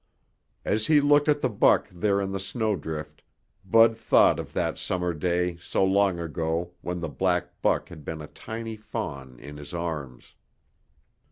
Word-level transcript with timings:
As 0.65 0.87
he 0.87 0.99
looked 0.99 1.29
at 1.29 1.41
the 1.41 1.47
buck 1.49 1.87
there 1.89 2.19
in 2.21 2.31
the 2.31 2.39
snowdrift, 2.39 3.21
Bud 3.63 3.95
thought 3.95 4.39
of 4.39 4.51
that 4.53 4.79
summer 4.79 5.13
day 5.13 5.57
so 5.57 5.85
long 5.85 6.17
ago 6.19 6.71
when 6.81 7.01
the 7.01 7.07
black 7.07 7.61
buck 7.61 7.89
had 7.89 8.03
been 8.03 8.19
a 8.23 8.25
tiny 8.25 8.75
fawn 8.77 9.37
in 9.39 9.57
his 9.57 9.75
arms. 9.75 10.33